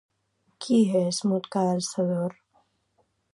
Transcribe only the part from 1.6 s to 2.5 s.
al-Sadr?